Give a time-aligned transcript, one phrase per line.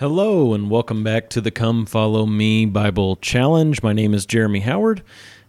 [0.00, 3.82] Hello, and welcome back to the Come Follow Me Bible Challenge.
[3.82, 5.02] My name is Jeremy Howard,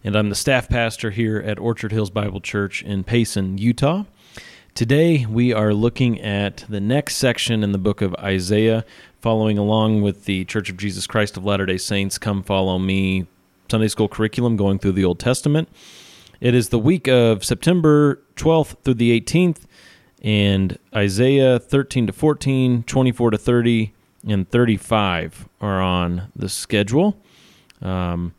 [0.04, 4.04] and I'm the staff pastor here at Orchard Hills Bible Church in Payson, Utah.
[4.74, 8.84] Today, we are looking at the next section in the book of Isaiah,
[9.22, 13.26] following along with the Church of Jesus Christ of Latter day Saints Come Follow Me
[13.70, 15.70] Sunday School curriculum going through the Old Testament.
[16.42, 19.60] It is the week of September 12th through the 18th,
[20.22, 23.94] and Isaiah 13 to 14, 24 to 30,
[24.26, 27.16] and 35 are on the schedule.
[27.80, 28.34] Um,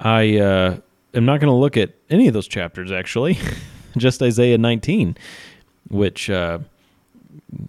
[0.00, 0.78] I uh,
[1.14, 3.38] am not going to look at any of those chapters, actually,
[3.96, 5.16] just Isaiah 19,
[5.88, 6.58] which, uh,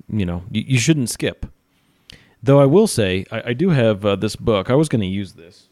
[0.09, 1.45] you know, you, you, shouldn't skip.
[2.41, 4.69] Though I will say, I, I do have uh, this book.
[4.69, 5.67] I was going to use this.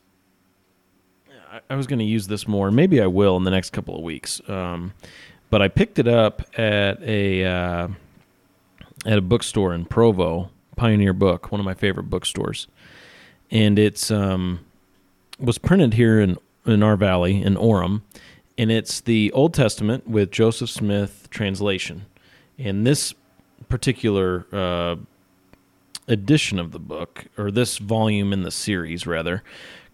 [1.51, 2.69] I, I was going to use this more.
[2.69, 4.41] Maybe I will in the next couple of weeks.
[4.47, 4.93] Um,
[5.49, 7.87] but I picked it up at a uh,
[9.05, 10.49] at a bookstore in Provo
[10.81, 12.65] Pioneer Book, one of my favorite bookstores,
[13.51, 14.61] and it's um,
[15.39, 18.01] was printed here in in our valley in Orem,
[18.57, 22.07] and it's the Old Testament with Joseph Smith translation.
[22.57, 23.13] And this
[23.69, 24.95] particular uh,
[26.07, 29.43] edition of the book, or this volume in the series rather,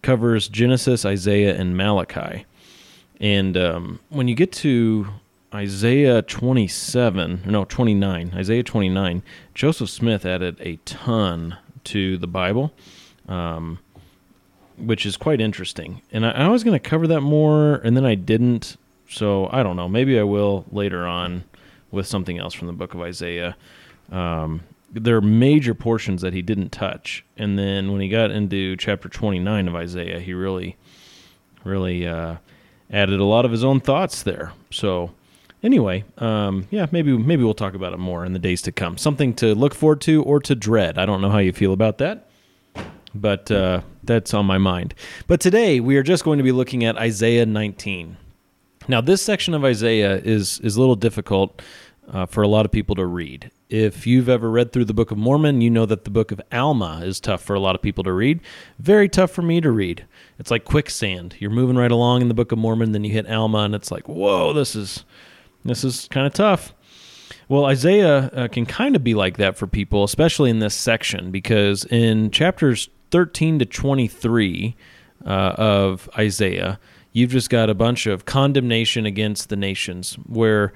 [0.00, 2.46] covers Genesis, Isaiah, and Malachi.
[3.20, 5.08] And um, when you get to
[5.54, 9.22] Isaiah 27, no, 29, Isaiah 29,
[9.54, 12.72] Joseph Smith added a ton to the Bible,
[13.28, 13.78] um,
[14.76, 16.02] which is quite interesting.
[16.12, 18.76] And I, I was going to cover that more, and then I didn't.
[19.08, 19.88] So I don't know.
[19.88, 21.44] Maybe I will later on
[21.90, 23.56] with something else from the book of Isaiah.
[24.12, 24.60] Um,
[24.92, 27.24] there are major portions that he didn't touch.
[27.38, 30.76] And then when he got into chapter 29 of Isaiah, he really,
[31.64, 32.36] really uh,
[32.90, 34.52] added a lot of his own thoughts there.
[34.70, 35.12] So
[35.62, 38.98] anyway, um, yeah, maybe maybe we'll talk about it more in the days to come.
[38.98, 40.98] Something to look forward to or to dread.
[40.98, 42.28] I don't know how you feel about that,
[43.14, 44.94] but uh, that's on my mind.
[45.26, 48.16] But today we are just going to be looking at Isaiah 19.
[48.86, 51.60] Now, this section of Isaiah is is a little difficult
[52.10, 53.50] uh, for a lot of people to read.
[53.68, 56.40] If you've ever read through the Book of Mormon, you know that the Book of
[56.50, 58.40] Alma is tough for a lot of people to read.
[58.78, 60.06] Very tough for me to read.
[60.38, 61.36] It's like quicksand.
[61.38, 63.90] You're moving right along in the Book of Mormon, then you hit Alma, and it's
[63.90, 65.04] like, whoa, this is
[65.64, 66.74] this is kind of tough.
[67.48, 71.30] Well, Isaiah uh, can kind of be like that for people, especially in this section,
[71.30, 74.76] because in chapters 13 to 23
[75.24, 76.78] uh, of Isaiah,
[77.12, 80.72] you've just got a bunch of condemnation against the nations where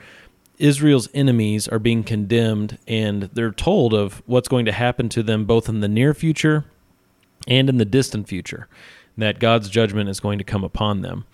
[0.59, 5.45] Israel's enemies are being condemned and they're told of what's going to happen to them
[5.45, 6.65] both in the near future
[7.49, 8.69] and in the distant future,
[9.19, 11.25] that God's judgment is going to come upon them.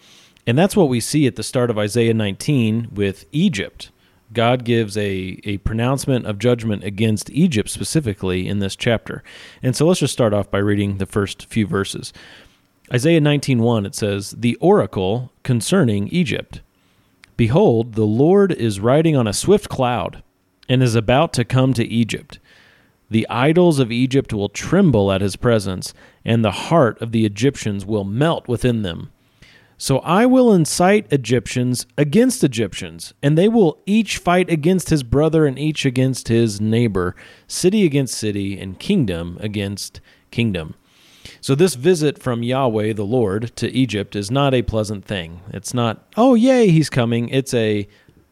[0.49, 3.91] And that's what we see at the start of Isaiah 19 with Egypt.
[4.33, 9.23] God gives a, a pronouncement of judgment against Egypt specifically in this chapter.
[9.63, 12.15] And so let's just start off by reading the first few verses.
[12.91, 16.63] Isaiah 19:1 it says, "The oracle concerning Egypt.
[17.37, 20.23] Behold, the Lord is riding on a swift cloud
[20.67, 22.39] and is about to come to Egypt.
[23.11, 25.93] The idols of Egypt will tremble at his presence,
[26.25, 29.11] and the heart of the Egyptians will melt within them."
[29.81, 35.47] So I will incite Egyptians against Egyptians, and they will each fight against his brother
[35.47, 37.15] and each against his neighbor,
[37.47, 40.01] city against city, and kingdom against
[40.33, 40.75] kingdom.
[41.41, 45.43] So this visit from Yahweh the Lord to Egypt is not a pleasant thing.
[45.53, 47.29] It's not, oh, yay, he's coming.
[47.29, 47.87] It's a,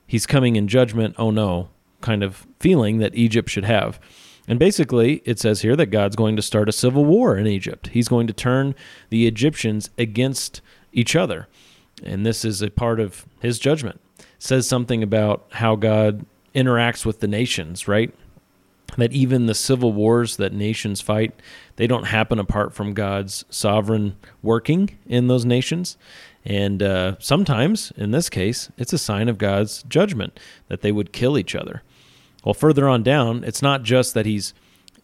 [0.05, 1.69] he's coming in judgment, oh no,
[2.01, 4.01] kind of feeling that Egypt should have.
[4.49, 7.89] And basically, it says here that God's going to start a civil war in Egypt.
[7.89, 8.75] He's going to turn
[9.11, 10.61] the Egyptians against
[10.97, 11.47] each other.
[12.03, 14.01] And this is a part of his judgment.
[14.19, 18.13] It says something about how God interacts with the nations, right?
[18.97, 21.35] That even the civil wars that nations fight,
[21.77, 25.97] they don't happen apart from God's sovereign working in those nations.
[26.45, 31.13] And uh, sometimes, in this case, it's a sign of God's judgment that they would
[31.13, 31.83] kill each other.
[32.45, 34.55] Well, further on down, it's not just that he's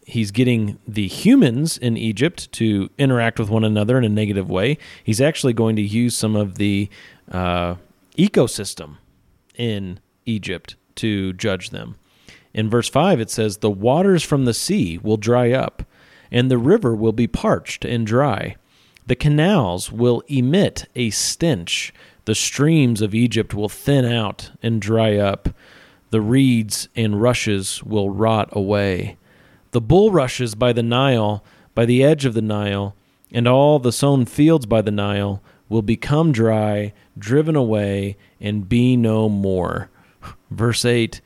[0.05, 4.77] he's getting the humans in Egypt to interact with one another in a negative way.
[5.03, 6.89] He's actually going to use some of the
[7.31, 7.75] uh,
[8.17, 8.97] ecosystem
[9.55, 11.95] in Egypt to judge them.
[12.53, 15.83] In verse 5, it says, The waters from the sea will dry up,
[16.31, 18.55] and the river will be parched and dry.
[19.05, 21.93] The canals will emit a stench.
[22.25, 25.49] The streams of Egypt will thin out and dry up.
[26.11, 29.17] The reeds and rushes will rot away.
[29.73, 31.43] The bulrushes by the Nile,
[31.73, 32.95] by the edge of the Nile,
[33.31, 38.95] and all the sown fields by the Nile will become dry, driven away, and be
[38.95, 39.89] no more.
[40.51, 41.19] Verse 8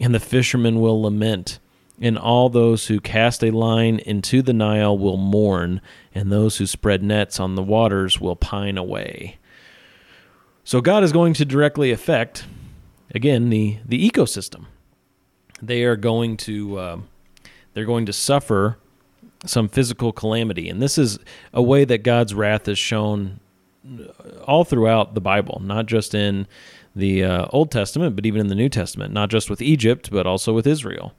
[0.00, 1.58] And the fishermen will lament,
[2.00, 5.80] and all those who cast a line into the Nile will mourn,
[6.14, 9.38] and those who spread nets on the waters will pine away.
[10.62, 12.46] So God is going to directly affect,
[13.12, 14.66] again, the, the ecosystem.
[15.60, 16.98] They are going to uh,
[17.74, 18.78] they're going to suffer
[19.44, 21.18] some physical calamity, and this is
[21.52, 23.40] a way that God's wrath is shown
[24.44, 26.46] all throughout the Bible, not just in
[26.94, 30.26] the uh, Old Testament, but even in the New Testament, not just with Egypt, but
[30.26, 31.14] also with Israel.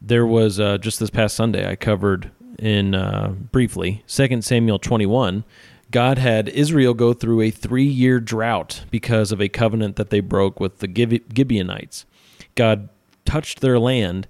[0.00, 5.44] There was uh, just this past Sunday I covered in uh, briefly 2 Samuel 21.
[5.90, 10.20] God had Israel go through a three year drought because of a covenant that they
[10.20, 12.06] broke with the Gibeonites.
[12.54, 12.88] God
[13.24, 14.26] touched their land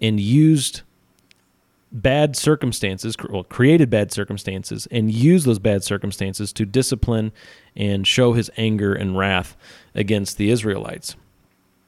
[0.00, 0.82] and used
[1.90, 7.32] bad circumstances, well, created bad circumstances, and used those bad circumstances to discipline
[7.74, 9.56] and show his anger and wrath
[9.94, 11.16] against the Israelites.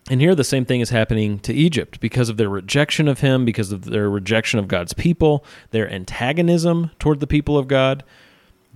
[0.09, 3.45] And here the same thing is happening to Egypt because of their rejection of him,
[3.45, 8.03] because of their rejection of God's people, their antagonism toward the people of God.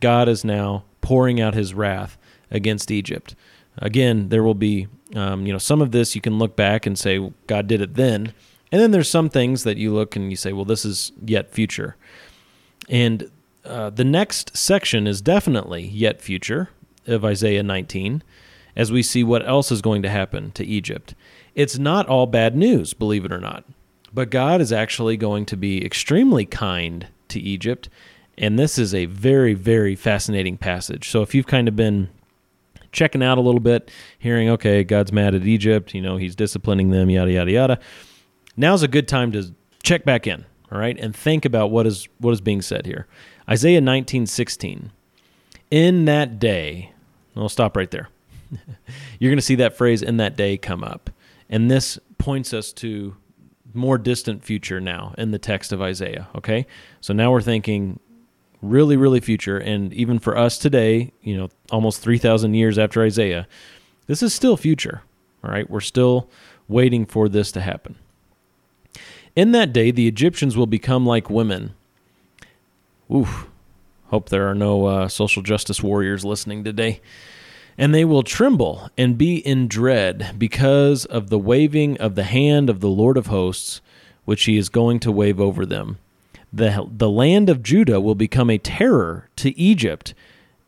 [0.00, 2.18] God is now pouring out his wrath
[2.50, 3.34] against Egypt.
[3.78, 4.86] Again, there will be,
[5.16, 7.94] um, you know, some of this you can look back and say God did it
[7.94, 8.32] then,
[8.74, 11.52] and then there's some things that you look and you say, well, this is yet
[11.52, 11.94] future.
[12.88, 13.30] And
[13.64, 16.70] uh, the next section is definitely yet future
[17.06, 18.24] of Isaiah 19
[18.74, 21.14] as we see what else is going to happen to Egypt.
[21.54, 23.62] It's not all bad news, believe it or not,
[24.12, 27.88] but God is actually going to be extremely kind to Egypt.
[28.36, 31.10] And this is a very, very fascinating passage.
[31.10, 32.08] So if you've kind of been
[32.90, 33.88] checking out a little bit,
[34.18, 37.80] hearing, okay, God's mad at Egypt, you know, he's disciplining them, yada, yada, yada,
[38.56, 42.08] now's a good time to check back in, all right, and think about what is
[42.18, 43.06] what is being said here.
[43.48, 44.90] Isaiah 19:16.
[45.70, 46.92] In that day,
[47.36, 48.08] I'll stop right there.
[49.18, 51.10] You're going to see that phrase in that day come up.
[51.48, 53.16] And this points us to
[53.72, 56.66] more distant future now in the text of Isaiah, okay?
[57.00, 57.98] So now we're thinking
[58.62, 63.46] really really future and even for us today, you know, almost 3000 years after Isaiah,
[64.06, 65.02] this is still future.
[65.42, 65.68] All right?
[65.68, 66.30] We're still
[66.68, 67.96] waiting for this to happen.
[69.36, 71.74] In that day, the Egyptians will become like women.
[73.12, 73.48] Oof.
[74.08, 77.00] Hope there are no uh, social justice warriors listening today.
[77.76, 82.70] And they will tremble and be in dread because of the waving of the hand
[82.70, 83.80] of the Lord of hosts,
[84.24, 85.98] which he is going to wave over them.
[86.52, 90.14] The, the land of Judah will become a terror to Egypt.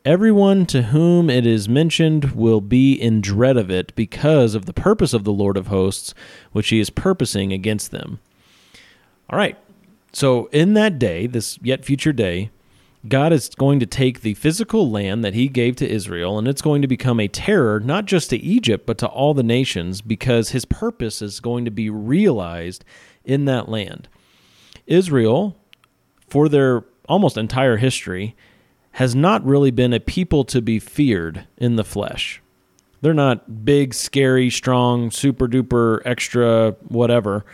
[0.04, 4.72] Everyone to whom it is mentioned will be in dread of it because of the
[4.72, 6.12] purpose of the Lord of hosts,
[6.50, 8.18] which he is purposing against them.
[9.30, 9.56] All right.
[10.12, 12.50] So, in that day, this yet future day,
[13.08, 16.62] God is going to take the physical land that he gave to Israel, and it's
[16.62, 20.50] going to become a terror, not just to Egypt, but to all the nations, because
[20.50, 22.84] his purpose is going to be realized
[23.24, 24.08] in that land.
[24.86, 25.56] Israel,
[26.28, 28.34] for their almost entire history,
[28.92, 32.40] has not really been a people to be feared in the flesh.
[33.02, 37.44] They're not big, scary, strong, super duper, extra, whatever.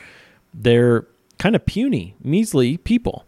[0.55, 1.07] They're
[1.43, 3.27] kind of puny, measly people.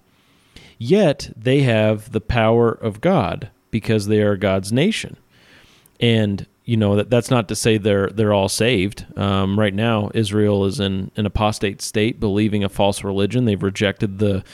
[0.78, 5.16] Yet they have the power of God because they are God's nation.
[5.98, 9.04] And you know that that's not to say they're they're all saved.
[9.18, 13.46] Um, right now, Israel is in an apostate state, believing a false religion.
[13.46, 14.44] They've rejected the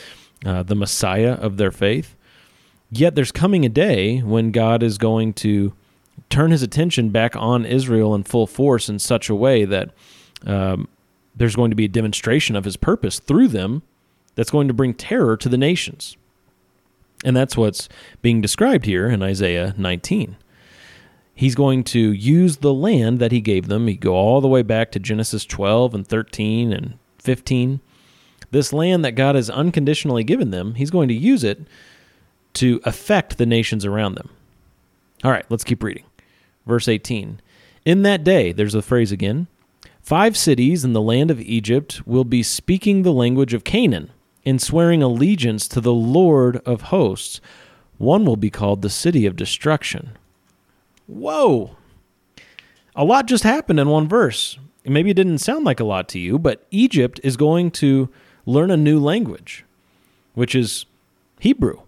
[0.47, 2.17] uh, the Messiah of their faith.
[2.91, 5.75] Yet there's coming a day when God is going to
[6.31, 9.91] turn His attention back on Israel in full force in such a way that
[10.47, 10.89] um,
[11.35, 13.83] there's going to be a demonstration of his purpose through them
[14.35, 16.17] that's going to bring terror to the nations.
[17.25, 17.89] And that's what's
[18.23, 20.37] being described here in Isaiah 19.
[21.35, 23.87] He's going to use the land that he gave them.
[23.87, 27.81] He go all the way back to Genesis 12 and 13 and 15.
[28.51, 31.61] This land that God has unconditionally given them, he's going to use it
[32.55, 34.31] to affect the nations around them.
[35.23, 36.05] All right, let's keep reading.
[36.67, 37.41] Verse 18.
[37.85, 39.47] In that day, there's the phrase again,
[40.03, 44.11] Five cities in the land of Egypt will be speaking the language of Canaan
[44.45, 47.41] and swearing allegiance to the Lord of hosts.
[47.99, 50.17] One will be called the city of destruction.
[51.07, 51.77] Whoa!
[52.97, 54.59] A lot just happened in one verse.
[54.85, 58.09] Maybe it didn't sound like a lot to you, but Egypt is going to
[58.47, 59.65] learn a new language,
[60.35, 60.87] which is
[61.39, 61.83] Hebrew.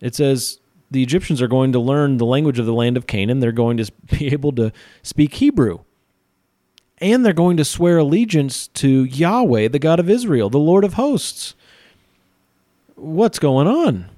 [0.00, 0.58] It says
[0.90, 3.40] the Egyptians are going to learn the language of the land of Canaan.
[3.40, 5.80] They're going to be able to speak Hebrew
[7.02, 10.94] and they're going to swear allegiance to Yahweh, the God of Israel, the Lord of
[10.94, 11.54] hosts.
[12.94, 14.08] What's going on?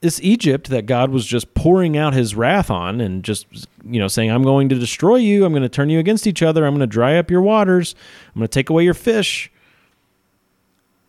[0.00, 3.46] This Egypt that God was just pouring out his wrath on and just,
[3.84, 5.44] you know, saying, I'm going to destroy you.
[5.44, 6.64] I'm going to turn you against each other.
[6.64, 7.94] I'm going to dry up your waters.
[8.28, 9.50] I'm going to take away your fish.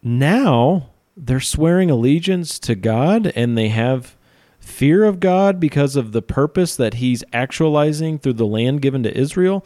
[0.01, 4.15] now they're swearing allegiance to God and they have
[4.59, 9.15] fear of God because of the purpose that he's actualizing through the land given to
[9.15, 9.65] Israel.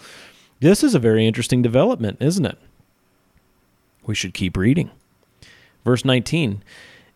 [0.60, 2.58] This is a very interesting development, isn't it?
[4.06, 4.90] We should keep reading.
[5.86, 6.64] Verse 19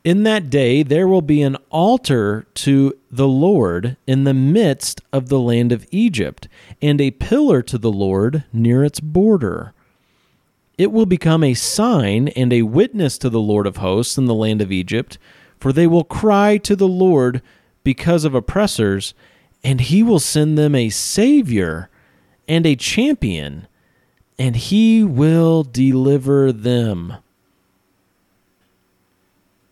[0.03, 5.29] In that day there will be an altar to the Lord in the midst of
[5.29, 6.47] the land of Egypt,
[6.81, 9.73] and a pillar to the Lord near its border.
[10.77, 14.33] It will become a sign and a witness to the Lord of hosts in the
[14.33, 15.17] land of Egypt,
[15.59, 17.41] for they will cry to the Lord
[17.83, 19.13] because of oppressors,
[19.63, 21.89] and he will send them a Savior
[22.51, 23.65] and a champion,
[24.37, 27.15] and he will deliver them.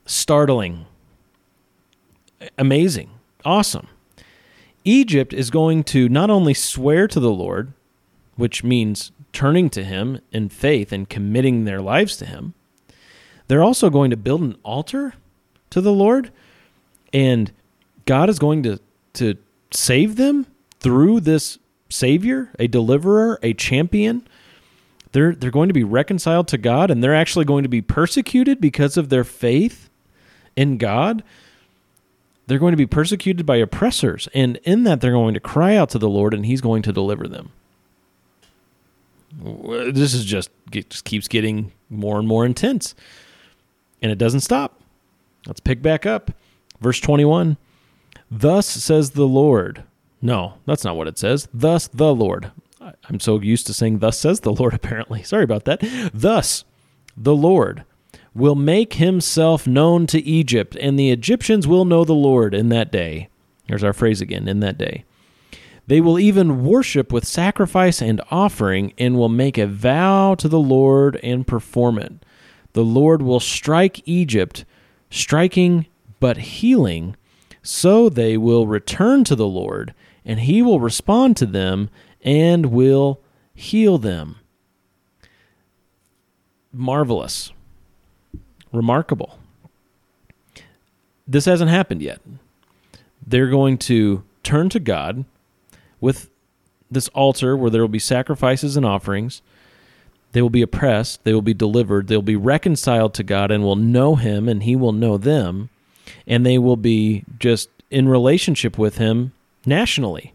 [0.05, 0.85] Startling.
[2.57, 3.09] Amazing.
[3.43, 3.89] Awesome.
[4.85, 7.73] Egypt is going to not only swear to the Lord,
[8.37, 12.53] which means turning to Him in faith and committing their lives to Him,
[13.49, 15.15] they're also going to build an altar
[15.71, 16.31] to the Lord.
[17.11, 17.51] And
[18.05, 18.79] God is going to,
[19.15, 19.35] to
[19.69, 20.45] save them
[20.79, 21.59] through this
[21.89, 24.27] Savior, a deliverer, a champion.
[25.11, 28.61] They're, they're going to be reconciled to God and they're actually going to be persecuted
[28.61, 29.89] because of their faith
[30.55, 31.23] in God.
[32.47, 34.27] They're going to be persecuted by oppressors.
[34.33, 36.93] And in that, they're going to cry out to the Lord and He's going to
[36.93, 37.51] deliver them
[39.41, 42.95] this is just just keeps getting more and more intense
[44.01, 44.81] and it doesn't stop
[45.45, 46.31] let's pick back up
[46.81, 47.57] verse 21
[48.31, 49.83] thus says the lord
[50.21, 51.47] no that's not what it says.
[51.53, 52.51] Thus the lord.
[53.07, 55.23] I'm so used to saying thus says the lord apparently.
[55.23, 55.79] Sorry about that.
[56.13, 56.65] Thus
[57.15, 57.83] the lord
[58.33, 62.91] will make himself known to egypt and the egyptians will know the lord in that
[62.91, 63.29] day.
[63.65, 65.05] Here's our phrase again in that day.
[65.89, 70.59] They will even worship with sacrifice and offering and will make a vow to the
[70.59, 72.13] Lord and perform it.
[72.73, 74.65] The Lord will strike Egypt,
[75.09, 75.87] striking
[76.19, 77.15] but healing,
[77.63, 79.95] so they will return to the Lord,
[80.25, 81.89] and he will respond to them
[82.23, 83.19] and will
[83.53, 84.37] heal them.
[86.71, 87.51] Marvelous.
[88.71, 89.39] Remarkable.
[91.27, 92.21] This hasn't happened yet.
[93.25, 95.25] They're going to turn to God
[95.99, 96.29] with
[96.89, 99.41] this altar where there will be sacrifices and offerings.
[100.31, 103.63] They will be oppressed, they will be delivered, they will be reconciled to God and
[103.63, 105.69] will know Him, and He will know them,
[106.27, 109.31] and they will be just in relationship with Him
[109.69, 110.33] nationally.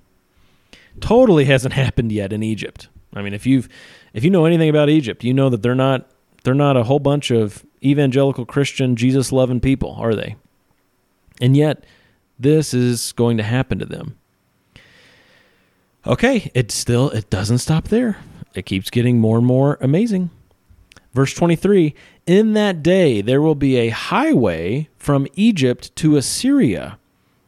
[1.00, 2.88] Totally hasn't happened yet in Egypt.
[3.12, 3.68] I mean, if you've
[4.12, 6.10] if you know anything about Egypt, you know that they're not
[6.44, 10.36] they're not a whole bunch of evangelical Christian Jesus loving people, are they?
[11.40, 11.84] And yet,
[12.38, 14.16] this is going to happen to them.
[16.06, 18.18] Okay, it still it doesn't stop there.
[18.54, 20.30] It keeps getting more and more amazing.
[21.12, 21.94] Verse 23,
[22.26, 26.98] in that day there will be a highway from Egypt to Assyria,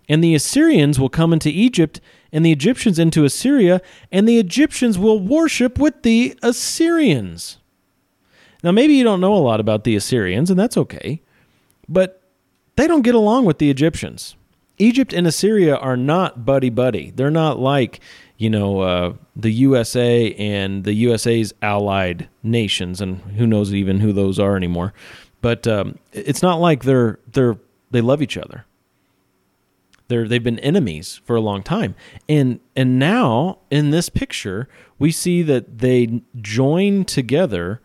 [0.09, 2.01] and the Assyrians will come into Egypt
[2.33, 3.81] and the Egyptians into Assyria,
[4.13, 7.59] and the Egyptians will worship with the Assyrians.
[8.63, 11.23] Now, maybe you don't know a lot about the Assyrians, and that's okay,
[11.89, 12.23] but
[12.77, 14.37] they don't get along with the Egyptians.
[14.79, 17.11] Egypt and Assyria are not buddy buddy.
[17.11, 18.01] They're not like
[18.39, 24.13] you know, uh, the USA and the USA's allied nations, and who knows even who
[24.13, 24.93] those are anymore.
[25.41, 27.57] But um, it's not like they're they're
[27.91, 28.66] they love each other.
[30.09, 31.95] They're they've been enemies for a long time,
[32.29, 37.81] and and now in this picture we see that they join together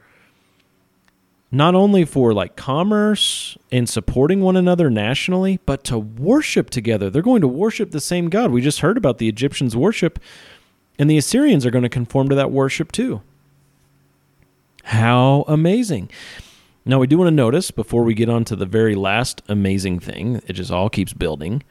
[1.52, 7.10] not only for like commerce and supporting one another nationally, but to worship together.
[7.10, 8.52] They're going to worship the same God.
[8.52, 10.18] We just heard about the Egyptians' worship,
[10.98, 13.22] and the Assyrians are going to conform to that worship too.
[14.86, 16.10] How amazing.
[16.86, 20.00] Now, we do want to notice before we get on to the very last amazing
[20.00, 21.62] thing, it just all keeps building.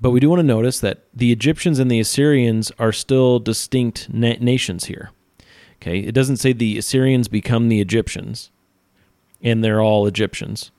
[0.00, 4.08] But we do want to notice that the Egyptians and the Assyrians are still distinct
[4.12, 5.10] na- nations here.
[5.80, 8.50] Okay, it doesn't say the Assyrians become the Egyptians
[9.42, 10.70] and they're all Egyptians.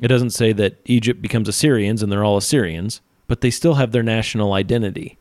[0.00, 3.92] It doesn't say that Egypt becomes Assyrians and they're all Assyrians, but they still have
[3.92, 5.18] their national identity.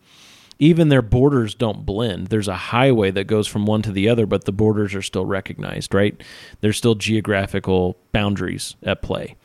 [0.60, 2.28] Even their borders don't blend.
[2.28, 5.26] There's a highway that goes from one to the other, but the borders are still
[5.26, 6.22] recognized, right?
[6.62, 9.36] There's still geographical boundaries at play.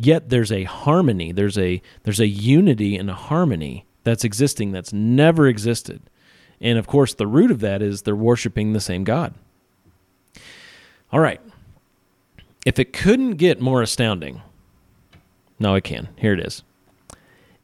[0.00, 4.92] Yet there's a harmony, there's a there's a unity and a harmony that's existing that's
[4.92, 6.02] never existed.
[6.60, 9.34] And of course, the root of that is they're worshiping the same God.
[11.12, 11.40] All right,
[12.64, 14.40] if it couldn't get more astounding,
[15.58, 16.08] no, it can.
[16.16, 16.62] Here it is.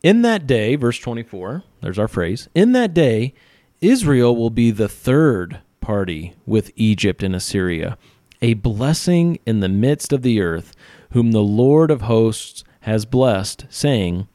[0.02, 2.48] In that day, verse 24, there's our phrase.
[2.54, 3.32] In that day,
[3.80, 7.96] Israel will be the third party with Egypt and Assyria,
[8.42, 10.74] a blessing in the midst of the earth,
[11.14, 14.26] whom the Lord of hosts has blessed, saying,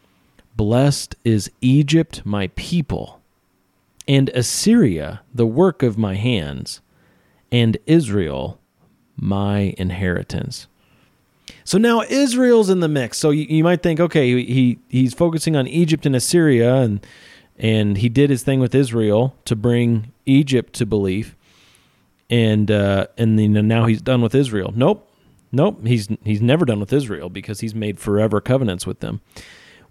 [0.55, 3.19] Blessed is Egypt, my people,
[4.07, 6.79] and Assyria, the work of my hands,
[7.51, 8.62] and Israel,
[9.17, 10.67] my inheritance.
[11.65, 13.17] So now Israel's in the mix.
[13.17, 17.05] So you, might think, okay, he he's focusing on Egypt and Assyria, and
[17.57, 21.36] and he did his thing with Israel to bring Egypt to belief,
[22.29, 24.71] and uh, and now he's done with Israel.
[24.74, 25.08] Nope,
[25.51, 25.85] nope.
[25.85, 29.21] He's he's never done with Israel because he's made forever covenants with them.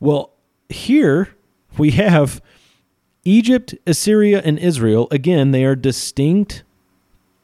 [0.00, 0.32] Well,
[0.68, 1.34] here
[1.76, 2.40] we have
[3.24, 5.08] Egypt, Assyria, and Israel.
[5.10, 6.62] Again, they are distinct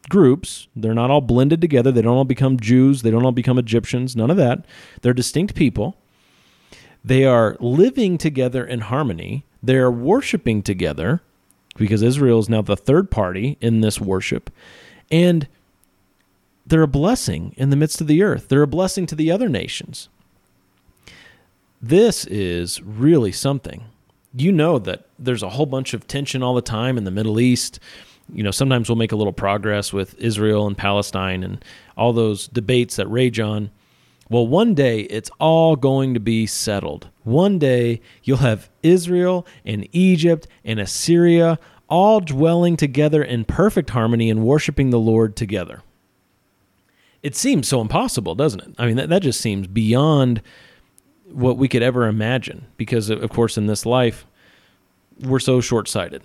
[0.08, 0.68] groups.
[0.76, 1.90] They're not all blended together.
[1.90, 3.02] They don't all become Jews.
[3.02, 4.14] They don't all become Egyptians.
[4.14, 4.64] None of that.
[5.02, 5.96] They're distinct people.
[7.04, 9.44] They are living together in harmony.
[9.62, 11.20] They are worshiping together
[11.76, 14.50] because Israel is now the third party in this worship.
[15.10, 15.48] And
[16.66, 18.48] they're a blessing in the midst of the earth.
[18.48, 20.08] They're a blessing to the other nations.
[21.80, 23.84] This is really something.
[24.36, 27.38] You know that there's a whole bunch of tension all the time in the Middle
[27.38, 27.78] East
[28.32, 31.64] you know, sometimes we'll make a little progress with Israel and Palestine and
[31.96, 33.70] all those debates that rage on.
[34.30, 37.08] Well, one day it's all going to be settled.
[37.24, 44.30] One day you'll have Israel and Egypt and Assyria all dwelling together in perfect harmony
[44.30, 45.82] and worshiping the Lord together.
[47.24, 48.74] It seems so impossible, doesn't it?
[48.78, 50.42] I mean, that, that just seems beyond
[51.24, 54.26] what we could ever imagine because, of course, in this life,
[55.18, 56.22] we're so short sighted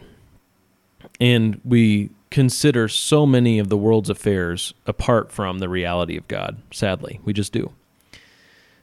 [1.22, 6.58] and we consider so many of the world's affairs apart from the reality of God.
[6.70, 7.72] Sadly, we just do.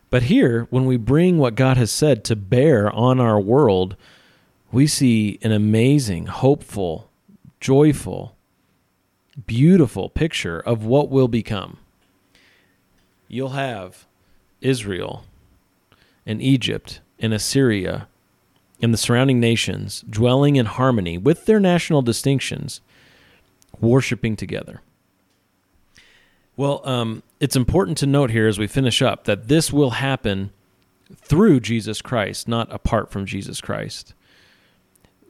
[0.09, 3.95] But here, when we bring what God has said to bear on our world,
[4.73, 7.11] we see an amazing, hopeful,
[7.61, 8.37] joyful,
[9.47, 11.79] beautiful picture of what will become.
[13.29, 14.07] You'll have
[14.61, 15.25] Israel
[16.25, 18.09] and Egypt and Assyria
[18.83, 22.81] and the surrounding nations, dwelling in harmony with their national distinctions,
[23.81, 24.83] worshiping together.
[26.57, 30.51] Well, um, it's important to note here as we finish up that this will happen
[31.17, 34.15] through Jesus Christ, not apart from Jesus Christ.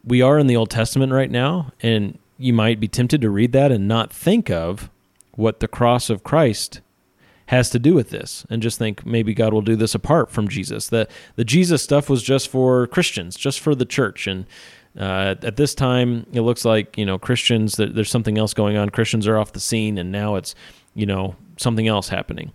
[0.04, 3.52] We are in the Old Testament right now, and you might be tempted to read
[3.52, 4.88] that and not think of
[5.32, 6.80] what the cross of Christ
[7.46, 10.48] has to do with this and just think maybe God will do this apart from
[10.48, 10.88] Jesus.
[10.88, 14.26] That the Jesus stuff was just for Christians, just for the church.
[14.26, 14.46] And
[14.98, 18.90] uh, at this time, it looks like, you know, Christians, there's something else going on.
[18.90, 20.54] Christians are off the scene and now it's,
[20.94, 22.52] you know, something else happening.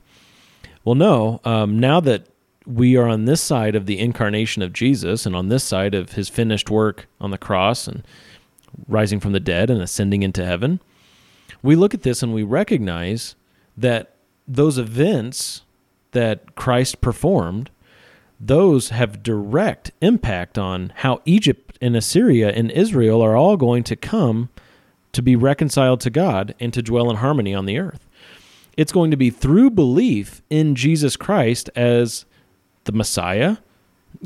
[0.84, 2.28] Well, no, um, now that
[2.66, 6.14] we are on this side of the incarnation of Jesus and on this side of
[6.14, 8.04] his finished work on the cross and
[8.88, 10.80] rising from the dead and ascending into heaven,
[11.64, 13.36] we look at this and we recognize
[13.78, 14.16] that
[14.48, 15.62] those events
[16.12, 17.70] that Christ performed,
[18.40, 23.96] those have direct impact on how Egypt and Assyria and Israel are all going to
[23.96, 24.50] come
[25.14, 28.08] to be reconciled to God and to dwell in harmony on the earth.
[28.78, 32.26] It's going to be through belief in Jesus Christ as
[32.86, 33.58] the Messiah,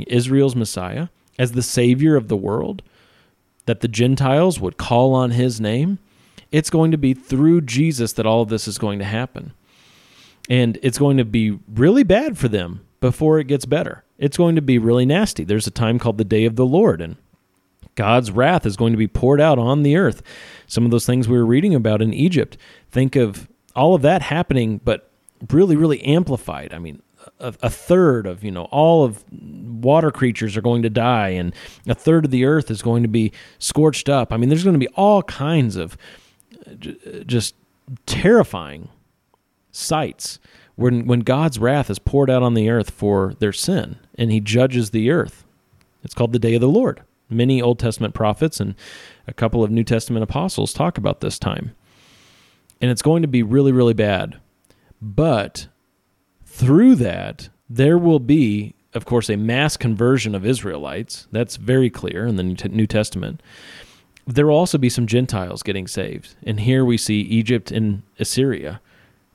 [0.07, 2.81] Israel's Messiah, as the Savior of the world,
[3.65, 5.97] that the Gentiles would call on his name.
[6.51, 9.53] It's going to be through Jesus that all of this is going to happen
[10.49, 14.03] and it's going to be really bad for them before it gets better.
[14.17, 15.43] It's going to be really nasty.
[15.43, 17.17] There's a time called the day of the Lord, and
[17.95, 20.21] God's wrath is going to be poured out on the earth.
[20.67, 22.57] Some of those things we were reading about in Egypt,
[22.91, 25.11] think of all of that happening, but
[25.49, 26.73] really, really amplified.
[26.73, 27.01] I mean,
[27.39, 31.53] a, a, third of you know all of water creatures are going to die, and
[31.87, 34.31] a third of the earth is going to be scorched up.
[34.31, 35.97] I mean, there's going to be all kinds of
[36.67, 37.55] uh, uh, just
[38.05, 38.89] terrifying
[39.75, 40.39] sights
[40.75, 44.39] when when God's wrath is poured out on the earth for their sin and he
[44.39, 45.45] judges the earth.
[46.03, 47.01] It's called the day of the Lord.
[47.29, 48.75] Many Old Testament prophets and
[49.27, 51.75] a couple of New Testament apostles talk about this time.
[52.79, 54.37] And it's going to be really really bad.
[55.01, 55.67] But
[56.45, 61.27] through that there will be of course a mass conversion of Israelites.
[61.31, 63.41] That's very clear in the New Testament.
[64.27, 66.35] There will also be some Gentiles getting saved.
[66.43, 68.81] And here we see Egypt and Assyria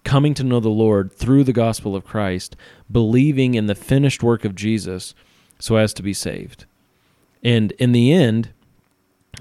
[0.04, 2.56] coming to know the Lord through the gospel of Christ,
[2.90, 5.14] believing in the finished work of Jesus
[5.58, 6.64] so as to be saved.
[7.42, 8.50] And in the end,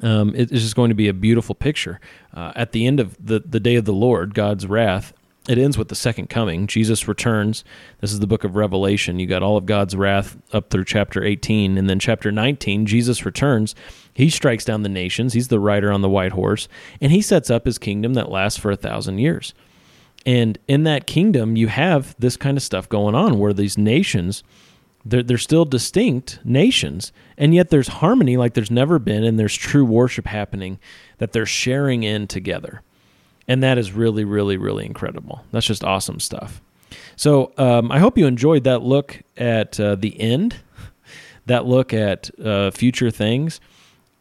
[0.01, 1.99] um, it's just going to be a beautiful picture.
[2.33, 5.13] Uh, at the end of the, the day of the Lord, God's wrath,
[5.47, 6.67] it ends with the second coming.
[6.67, 7.63] Jesus returns.
[8.01, 9.19] This is the book of Revelation.
[9.19, 11.77] You got all of God's wrath up through chapter 18.
[11.77, 13.73] And then chapter 19, Jesus returns.
[14.13, 15.33] He strikes down the nations.
[15.33, 16.67] He's the rider on the white horse.
[17.01, 19.53] And he sets up his kingdom that lasts for a thousand years.
[20.25, 24.43] And in that kingdom, you have this kind of stuff going on where these nations,
[25.05, 29.55] they're, they're still distinct nations, and yet there's harmony like there's never been, and there's
[29.55, 30.77] true worship happening
[31.19, 32.81] that they're sharing in together.
[33.47, 35.43] And that is really, really, really incredible.
[35.51, 36.61] That's just awesome stuff.
[37.15, 40.57] So um, I hope you enjoyed that look at uh, the end,
[41.45, 43.59] that look at uh, future things.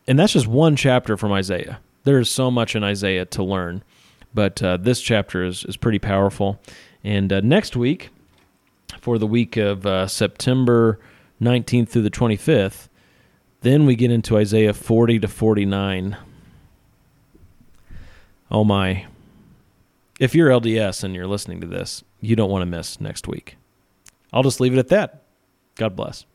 [0.06, 1.80] And that's just one chapter from Isaiah.
[2.04, 3.82] There is so much in Isaiah to learn,
[4.38, 6.60] but uh, this chapter is, is pretty powerful.
[7.02, 8.10] And uh, next week,
[9.00, 11.00] for the week of uh, September
[11.42, 12.86] 19th through the 25th,
[13.62, 16.16] then we get into Isaiah 40 to 49.
[18.48, 19.06] Oh my.
[20.20, 23.56] If you're LDS and you're listening to this, you don't want to miss next week.
[24.32, 25.24] I'll just leave it at that.
[25.74, 26.26] God bless.